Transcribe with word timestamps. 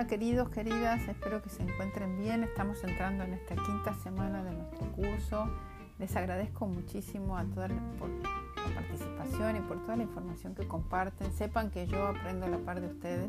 Hola 0.00 0.08
queridos, 0.08 0.48
queridas, 0.48 1.06
espero 1.08 1.42
que 1.42 1.50
se 1.50 1.62
encuentren 1.62 2.18
bien. 2.18 2.42
Estamos 2.42 2.82
entrando 2.84 3.22
en 3.22 3.34
esta 3.34 3.54
quinta 3.54 3.92
semana 3.92 4.42
de 4.42 4.52
nuestro 4.52 4.90
curso. 4.92 5.46
Les 5.98 6.16
agradezco 6.16 6.66
muchísimo 6.66 7.36
a 7.36 7.44
todas 7.44 7.70
por 7.98 8.08
la 8.08 8.74
participación 8.76 9.58
y 9.58 9.60
por 9.60 9.82
toda 9.82 9.96
la 9.96 10.04
información 10.04 10.54
que 10.54 10.66
comparten. 10.66 11.30
Sepan 11.34 11.70
que 11.70 11.86
yo 11.86 12.06
aprendo 12.06 12.46
a 12.46 12.48
la 12.48 12.56
par 12.56 12.80
de 12.80 12.86
ustedes 12.86 13.28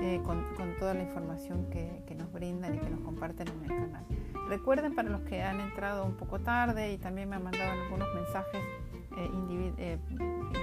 eh, 0.00 0.20
con, 0.24 0.44
toda 0.78 0.94
la 0.94 1.02
información 1.02 1.68
que, 1.68 2.14
nos 2.14 2.32
brindan 2.32 2.76
y 2.76 2.78
que 2.78 2.88
nos 2.88 3.00
comparten 3.00 3.48
en 3.48 3.62
el 3.64 3.68
canal. 3.68 4.06
Recuerden 4.48 4.94
para 4.94 5.10
los 5.10 5.22
que 5.22 5.42
han 5.42 5.58
entrado 5.58 6.04
un 6.04 6.14
poco 6.14 6.38
tarde 6.38 6.92
y 6.92 6.98
también 6.98 7.28
me 7.28 7.34
han 7.34 7.42
mandado 7.42 7.72
algunos 7.72 8.06
mensajes 8.14 8.62
eh, 9.16 9.30
eh, 9.78 9.98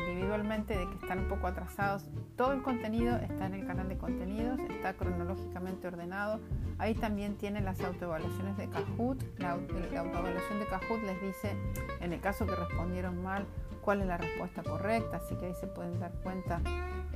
individualmente 0.09 0.77
de 0.77 0.87
que 0.87 0.95
están 0.95 1.19
un 1.19 1.27
poco 1.27 1.47
atrasados. 1.47 2.05
Todo 2.35 2.53
el 2.53 2.61
contenido 2.61 3.17
está 3.17 3.47
en 3.47 3.55
el 3.55 3.65
canal 3.65 3.89
de 3.89 3.97
contenidos, 3.97 4.59
está 4.69 4.93
cronológicamente 4.93 5.87
ordenado. 5.87 6.39
Ahí 6.77 6.93
también 6.95 7.37
tienen 7.37 7.65
las 7.65 7.81
autoevaluaciones 7.81 8.57
de 8.57 8.69
Kahoot. 8.69 9.23
La, 9.39 9.51
autoevaluación 9.51 10.59
de 10.59 10.65
Kahoot 10.67 11.01
les 11.03 11.21
dice, 11.21 11.55
en 12.01 12.13
el 12.13 12.21
caso 12.21 12.45
que 12.45 12.55
respondieron 12.55 13.21
mal, 13.21 13.45
cuál 13.81 14.01
es 14.01 14.07
la 14.07 14.17
respuesta 14.17 14.63
correcta, 14.63 15.17
así 15.17 15.35
que 15.35 15.47
ahí 15.47 15.53
se 15.59 15.67
pueden 15.67 15.99
dar 15.99 16.11
cuenta 16.23 16.61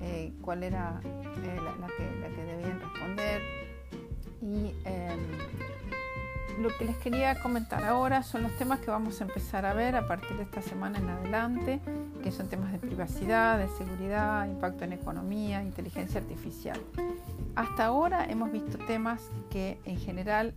eh, 0.01 0.33
cuál 0.41 0.63
era 0.63 0.99
la, 1.01 1.87
que, 1.87 2.19
la, 2.21 2.29
que, 2.35 2.43
debían 2.43 2.79
responder. 2.79 3.41
Y 4.41 4.73
em, 4.85 5.19
lo 6.59 6.69
que 6.77 6.85
les 6.85 6.97
quería 6.97 7.39
comentar 7.41 7.83
ahora 7.83 8.23
son 8.23 8.43
los 8.43 8.51
temas 8.57 8.79
que 8.79 8.91
vamos 8.91 9.19
a 9.21 9.25
empezar 9.25 9.65
a 9.65 9.73
ver 9.73 9.95
a 9.95 10.07
partir 10.07 10.37
de 10.37 10.43
esta 10.43 10.61
semana 10.61 10.99
en 10.99 11.09
adelante, 11.09 11.79
que 12.23 12.31
son 12.31 12.47
temas 12.47 12.71
de 12.71 12.79
privacidad, 12.79 13.57
de 13.57 13.67
seguridad, 13.69 14.47
impacto 14.47 14.83
en 14.83 14.93
economía, 14.93 15.63
inteligencia 15.63 16.21
artificial. 16.21 16.79
Hasta 17.55 17.85
ahora 17.85 18.25
hemos 18.25 18.51
visto 18.51 18.77
temas 18.85 19.21
que 19.49 19.79
en 19.85 19.97
general, 19.97 20.53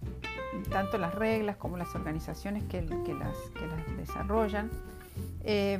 tanto 0.70 0.98
las 0.98 1.14
reglas 1.14 1.56
como 1.56 1.76
las 1.76 1.94
organizaciones 1.94 2.64
que, 2.64 2.82
las, 2.82 2.98
que 3.04 3.14
las, 3.14 3.96
desarrollan, 3.96 4.70
eh, 5.44 5.78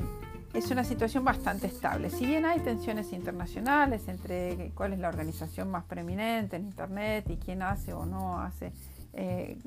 es 0.55 0.71
una 0.71 0.85
situación 0.85 1.25
bastante 1.25 1.67
estable. 1.67 2.09
Si 2.09 2.25
bien 2.25 2.47
hay 2.47 2.61
tensiones 2.61 3.13
internacionales 3.13 4.09
entre 4.09 4.71
cuál 4.75 4.95
es 4.95 4.99
la 4.99 5.09
organización 5.09 5.71
más 5.71 5.85
preeminente 5.85 6.57
en 6.57 6.65
Internet 6.65 7.29
y 7.29 7.37
quién 7.37 7.63
hace 7.63 7.93
o 7.93 8.07
no 8.07 8.41
hace 8.41 8.73
eh, 9.17 9.59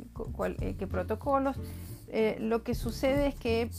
eh, 0.62 0.76
qué 0.78 0.88
protocolos. 0.88 1.58
Eh, 2.12 2.38
lo 2.40 2.64
que 2.64 2.76
sucede 2.76 3.28
es 3.28 3.36
que, 3.36 3.70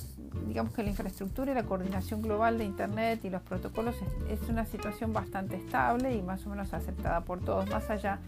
digamos 0.47 0.73
que 0.75 0.83
la 0.83 0.91
infraestructura 0.91 1.53
y 1.53 1.55
la 1.55 1.65
coordinación 1.65 2.23
global 2.23 2.59
de 2.59 2.65
Internet 2.65 3.25
y 3.25 3.31
los 3.31 3.43
protocolos 3.43 3.97
es, 4.29 4.49
una 4.49 4.65
situación 4.67 5.13
bastante 5.13 5.57
estable 5.57 6.15
y 6.15 6.23
más 6.23 6.45
o 6.47 6.51
menos 6.51 6.73
aceptada 6.75 7.23
por 7.23 7.41
todos, 7.41 7.69
más 7.71 7.89
allá 7.91 8.19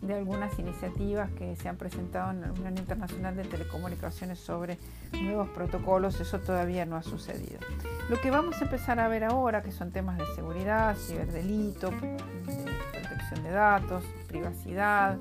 de 0.00 0.14
algunas 0.14 0.58
iniciativas 0.58 1.30
que 1.30 1.54
se 1.54 1.68
han 1.68 1.76
presentado 1.76 2.32
en 2.32 2.40
la 2.40 2.52
Unión 2.52 2.76
Internacional 2.76 3.36
de 3.36 3.44
Telecomunicaciones 3.44 4.40
sobre 4.40 4.78
nuevos 5.12 5.48
protocolos, 5.50 6.20
eso 6.20 6.40
todavía 6.40 6.84
no 6.86 6.96
ha 6.96 7.04
sucedido. 7.04 7.60
Lo 8.08 8.20
que 8.20 8.32
vamos 8.32 8.60
a 8.60 8.64
empezar 8.64 8.98
a 8.98 9.06
ver 9.06 9.22
ahora, 9.22 9.62
que 9.62 9.70
son 9.70 9.92
temas 9.92 10.18
de 10.18 10.26
seguridad, 10.34 10.96
ciberdelito, 10.96 11.90
protección 11.90 13.44
de 13.44 13.50
datos, 13.50 14.04
privacidad, 14.26 15.18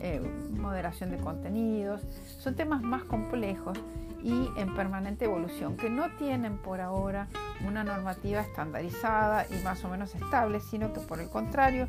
eh, 0.00 0.20
moderación 0.50 1.10
de 1.10 1.18
contenidos, 1.18 2.02
son 2.38 2.54
temas 2.54 2.82
más 2.82 3.04
complejos 3.04 3.78
y 4.22 4.48
en 4.56 4.74
permanente 4.74 5.24
evolución, 5.24 5.76
que 5.76 5.88
no 5.88 6.10
tienen 6.16 6.58
por 6.58 6.80
ahora 6.80 7.28
una 7.66 7.84
normativa 7.84 8.40
estandarizada 8.40 9.46
y 9.48 9.62
más 9.64 9.84
o 9.84 9.88
menos 9.88 10.14
estable, 10.14 10.60
sino 10.60 10.92
que 10.92 11.00
por 11.00 11.20
el 11.20 11.28
contrario, 11.28 11.88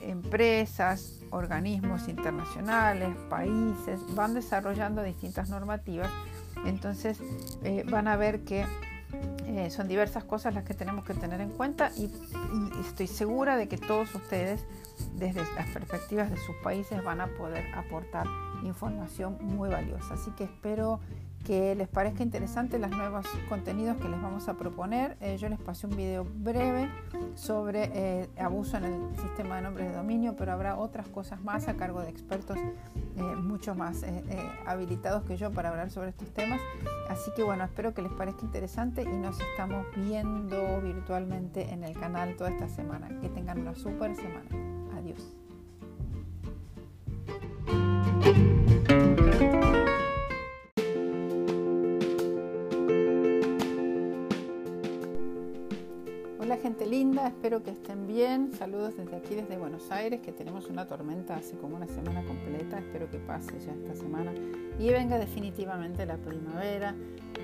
empresas, 0.00 1.20
organismos 1.30 2.08
internacionales, 2.08 3.10
países 3.28 4.00
van 4.14 4.34
desarrollando 4.34 5.02
distintas 5.02 5.50
normativas, 5.50 6.10
entonces 6.64 7.20
eh, 7.62 7.84
van 7.88 8.08
a 8.08 8.16
ver 8.16 8.40
que 8.40 8.64
eh, 9.46 9.70
son 9.70 9.88
diversas 9.88 10.24
cosas 10.24 10.54
las 10.54 10.64
que 10.64 10.74
tenemos 10.74 11.04
que 11.04 11.14
tener 11.14 11.40
en 11.40 11.50
cuenta 11.50 11.90
y, 11.96 12.10
estoy 12.86 13.06
segura 13.06 13.56
de 13.56 13.68
que 13.68 13.78
todos 13.78 14.14
ustedes 14.14 14.64
desde 15.20 15.44
las 15.54 15.68
perspectivas 15.68 16.30
de 16.30 16.36
sus 16.38 16.56
países 16.56 17.04
van 17.04 17.20
a 17.20 17.28
poder 17.28 17.64
aportar 17.74 18.26
información 18.64 19.36
muy 19.40 19.68
valiosa. 19.68 20.14
Así 20.14 20.30
que 20.32 20.44
espero 20.44 20.98
que 21.44 21.74
les 21.74 21.88
parezca 21.88 22.22
interesante 22.22 22.78
los 22.78 22.90
nuevos 22.90 23.26
contenidos 23.48 23.96
que 23.96 24.08
les 24.08 24.20
vamos 24.20 24.48
a 24.48 24.54
proponer. 24.54 25.16
Eh, 25.20 25.36
yo 25.38 25.48
les 25.48 25.58
pasé 25.58 25.86
un 25.86 25.96
video 25.96 26.24
breve 26.24 26.88
sobre 27.34 27.90
eh, 27.94 28.28
abuso 28.38 28.76
en 28.76 28.84
el 28.84 29.16
sistema 29.16 29.56
de 29.56 29.62
nombres 29.62 29.88
de 29.88 29.94
dominio, 29.94 30.36
pero 30.36 30.52
habrá 30.52 30.76
otras 30.76 31.08
cosas 31.08 31.42
más 31.42 31.68
a 31.68 31.74
cargo 31.74 32.00
de 32.02 32.10
expertos 32.10 32.58
eh, 32.58 33.22
mucho 33.22 33.74
más 33.74 34.04
habilitados 34.66 35.24
que 35.24 35.36
yo 35.36 35.50
para 35.50 35.70
hablar 35.70 35.90
sobre 35.90 36.10
estos 36.10 36.32
temas. 36.32 36.60
Así 37.08 37.30
que 37.34 37.42
bueno, 37.42 37.64
espero 37.64 37.94
que 37.94 38.02
les 38.02 38.12
parezca 38.12 38.44
interesante 38.44 39.02
y 39.02 39.06
nos 39.06 39.38
estamos 39.40 39.86
viendo 39.96 40.80
virtualmente 40.82 41.72
en 41.72 41.84
el 41.84 41.98
canal 41.98 42.36
toda 42.36 42.50
esta 42.50 42.68
semana. 42.68 43.08
Que 43.20 43.28
tengan 43.28 43.60
una 43.60 43.74
super 43.74 44.14
semana. 44.14 44.69
Adiós. 45.10 45.40
gente 56.60 56.84
linda, 56.84 57.26
espero 57.26 57.62
que 57.62 57.70
estén 57.70 58.06
bien. 58.06 58.52
Saludos 58.52 58.96
desde 58.96 59.16
aquí, 59.16 59.34
desde 59.34 59.56
Buenos 59.56 59.90
Aires, 59.90 60.20
que 60.20 60.30
tenemos 60.30 60.68
una 60.68 60.86
tormenta 60.86 61.36
hace 61.36 61.56
como 61.56 61.76
una 61.76 61.86
semana 61.86 62.22
completa. 62.24 62.78
Espero 62.78 63.10
que 63.10 63.18
pase 63.18 63.58
ya 63.60 63.72
esta 63.72 63.94
semana 63.94 64.32
y 64.78 64.90
venga 64.90 65.18
definitivamente 65.18 66.04
la 66.04 66.18
primavera. 66.18 66.94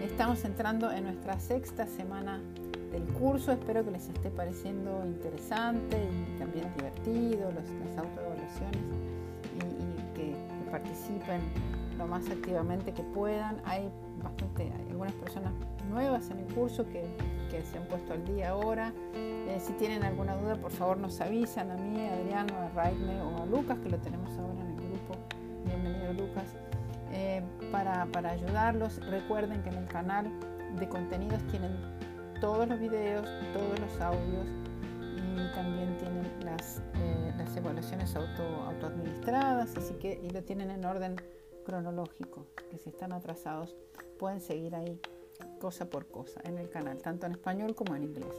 Estamos 0.02 0.44
entrando 0.44 0.92
en 0.92 1.04
nuestra 1.04 1.40
sexta 1.40 1.86
semana 1.86 2.42
del 2.98 3.12
curso. 3.14 3.52
Espero 3.52 3.84
que 3.84 3.90
les 3.90 4.08
esté 4.08 4.30
pareciendo 4.30 5.04
interesante 5.04 5.96
y 5.96 6.38
también 6.38 6.72
divertido 6.76 7.50
los, 7.52 7.64
las 7.86 7.98
autoevaluaciones 7.98 8.80
y, 9.54 10.16
que, 10.16 10.34
participen 10.70 11.40
lo 11.96 12.06
más 12.06 12.28
activamente 12.28 12.92
que 12.92 13.02
puedan. 13.02 13.60
Hay 13.64 13.88
bastante, 14.22 14.64
hay 14.64 14.90
algunas 14.90 15.12
personas 15.14 15.52
nuevas 15.90 16.28
en 16.30 16.38
el 16.38 16.54
curso 16.54 16.84
que 16.88 17.04
que 17.50 17.62
se 17.62 17.78
han 17.78 17.84
puesto 17.84 18.12
al 18.12 18.24
día 18.24 18.50
ahora. 18.50 18.92
Eh, 19.14 19.58
si 19.60 19.72
tienen 19.74 20.02
alguna 20.02 20.34
duda, 20.36 20.56
por 20.56 20.72
favor 20.72 20.98
nos 20.98 21.20
avisan 21.20 21.70
a 21.70 21.76
mí, 21.76 22.00
a 22.00 22.14
Adriano, 22.14 22.54
a 22.56 22.68
Raime 22.74 23.20
o 23.22 23.42
a 23.42 23.46
Lucas, 23.46 23.78
que 23.78 23.90
lo 23.90 23.98
tenemos 23.98 24.36
ahora 24.36 24.60
en 24.60 24.70
el 24.70 24.88
grupo. 24.88 25.14
Bienvenido 25.64 26.12
Lucas. 26.12 26.56
Eh, 27.12 27.42
para, 27.70 28.06
para, 28.06 28.30
ayudarlos, 28.30 29.00
recuerden 29.06 29.62
que 29.62 29.70
en 29.70 29.76
el 29.76 29.86
canal 29.86 30.30
de 30.76 30.88
contenidos 30.88 31.40
tienen 31.46 31.72
todos 32.40 32.68
los 32.68 32.78
videos, 32.78 33.26
todos 33.52 33.78
los 33.80 34.00
audios 34.00 34.46
y 35.16 35.54
también 35.54 35.96
tienen 35.98 36.28
las, 36.44 36.82
eh, 36.94 37.32
las 37.36 37.56
evaluaciones 37.56 38.14
auto, 38.16 38.42
autoadministradas, 38.66 39.76
así 39.76 39.94
que 39.94 40.20
y 40.22 40.30
lo 40.30 40.42
tienen 40.42 40.70
en 40.70 40.84
orden 40.84 41.16
cronológico, 41.64 42.46
que 42.70 42.78
si 42.78 42.90
están 42.90 43.12
atrasados 43.12 43.76
pueden 44.18 44.40
seguir 44.40 44.74
ahí 44.74 45.00
cosa 45.60 45.86
por 45.86 46.06
cosa 46.06 46.40
en 46.44 46.58
el 46.58 46.68
canal, 46.70 46.98
tanto 46.98 47.26
en 47.26 47.32
español 47.32 47.74
como 47.74 47.96
en 47.96 48.04
inglés. 48.04 48.34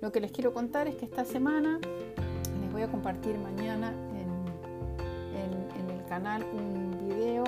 Lo 0.00 0.10
que 0.12 0.20
les 0.20 0.32
quiero 0.32 0.52
contar 0.52 0.88
es 0.88 0.96
que 0.96 1.04
esta 1.04 1.24
semana 1.24 1.78
les 2.60 2.72
voy 2.72 2.82
a 2.82 2.88
compartir 2.88 3.36
mañana 3.38 3.92
en, 3.92 4.30
el 5.90 6.04
canal 6.06 6.42
un 6.42 6.89
video 7.14 7.44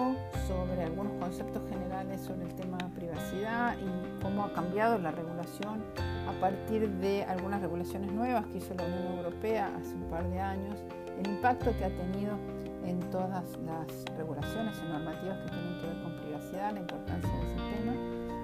sobre 0.49 0.83
algunos 0.83 1.13
conceptos 1.21 1.63
generales 1.69 2.21
sobre 2.21 2.45
el 2.45 2.55
tema 2.55 2.79
de 2.79 2.89
privacidad 2.89 3.77
y 3.79 4.23
cómo 4.23 4.45
ha 4.45 4.53
cambiado 4.53 4.99
la 4.99 5.11
regulación 5.11 5.83
a 6.29 6.33
partir 6.41 6.89
de 6.89 7.25
algunas 7.25 7.61
regulaciones 7.61 8.11
nuevas 8.13 8.45
que 8.47 8.59
hizo 8.59 8.75
la 8.75 8.85
Unión 8.85 9.19
Europea 9.19 9.71
hace 9.79 9.95
un 9.95 10.11
par 10.11 10.29
de 10.29 10.41
años, 10.41 10.79
el 11.19 11.29
impacto 11.29 11.73
que 11.79 11.85
ha 11.85 11.91
tenido 11.91 12.37
en 12.85 12.99
todas 13.11 13.45
las 13.65 14.05
regulaciones 14.17 14.77
y 14.83 14.89
normativas 14.89 15.39
que 15.39 15.51
tienen 15.51 15.81
que 15.81 15.87
ver 15.87 16.03
con 16.03 16.17
privacidad, 16.17 16.73
la 16.73 16.81
importancia 16.81 17.31
de 17.31 17.47
ese 17.47 17.55
tema. 17.55 17.95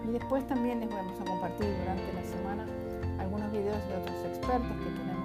Y 0.09 0.13
después 0.13 0.47
también 0.47 0.81
les 0.81 0.89
vamos 0.89 1.21
a 1.21 1.25
compartir 1.25 1.67
durante 1.81 2.13
la 2.13 2.23
semana 2.23 2.67
algunos 3.19 3.51
videos 3.51 3.87
de 3.89 3.97
otros 3.97 4.25
expertos 4.25 4.77
que 4.85 4.91
tenemos 4.91 5.18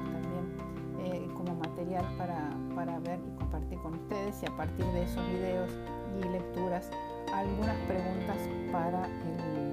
para, 2.17 2.49
para, 2.75 2.99
ver 2.99 3.19
y 3.19 3.37
compartir 3.37 3.77
con 3.79 3.93
ustedes 3.95 4.41
y 4.41 4.45
a 4.45 4.55
partir 4.55 4.85
de 4.85 5.03
esos 5.03 5.27
videos 5.27 5.71
y 6.19 6.29
lecturas 6.29 6.89
algunas 7.33 7.75
preguntas 7.87 8.37
para 8.71 9.05
el, 9.05 9.71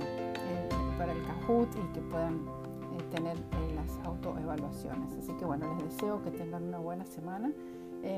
para 0.99 1.12
el 1.12 1.22
Kahoot 1.25 1.69
y 1.76 1.93
que 1.94 2.00
puedan 2.00 2.34
eh, 2.34 3.02
tener 3.11 3.37
eh, 3.37 3.75
las 3.75 3.99
autoevaluaciones. 4.06 5.12
Así 5.19 5.32
que 5.34 5.44
bueno, 5.44 5.75
les 5.75 5.96
deseo 5.96 6.22
que 6.22 6.31
tengan 6.31 6.64
una 6.64 6.78
buena 6.78 7.05
semana. 7.06 7.52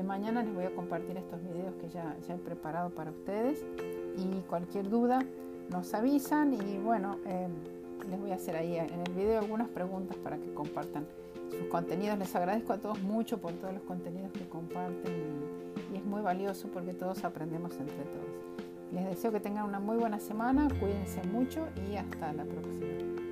mañana 0.05 0.43
les 0.43 0.53
voy 0.53 0.65
a 0.65 0.75
compartir 0.75 1.17
estos 1.17 1.41
videos 1.43 1.75
que 1.75 1.89
ya, 1.89 2.15
ya 2.27 2.35
he 2.35 2.37
preparado 2.37 2.89
para 2.89 3.11
ustedes 3.11 3.63
y 4.17 4.41
cualquier 4.47 4.89
duda 4.89 5.19
nos 5.69 5.93
avisan 5.93 6.53
y 6.53 6.77
bueno, 6.77 7.17
eh, 7.25 7.47
les 8.09 8.19
voy 8.19 8.31
a 8.31 8.35
hacer 8.35 8.55
ahí 8.55 8.77
en 8.77 8.99
el 9.05 9.13
video 9.13 9.39
algunas 9.39 9.67
preguntas 9.69 10.17
para 10.17 10.37
que 10.37 10.53
compartan 10.53 11.05
sus 11.49 11.67
contenidos. 11.67 12.17
Les 12.17 12.35
agradezco 12.35 12.73
a 12.73 12.77
todos 12.77 13.01
mucho 13.01 13.39
por 13.39 13.53
todos 13.53 13.73
los 13.73 13.83
contenidos 13.83 14.31
que 14.31 14.47
comparten 14.47 15.13
y, 15.91 15.97
es 15.97 16.03
muy 16.03 16.21
valioso 16.21 16.69
porque 16.69 16.93
todos 16.93 17.23
aprendemos 17.23 17.73
entre 17.79 18.03
todos. 18.03 18.27
Les 18.91 19.05
deseo 19.05 19.31
que 19.31 19.39
tengan 19.39 19.65
una 19.65 19.79
muy 19.79 19.97
buena 19.97 20.19
semana, 20.19 20.67
cuídense 20.79 21.23
mucho 21.23 21.67
y 21.89 21.95
hasta 21.95 22.33
la 22.33 22.45
próxima. 22.45 23.22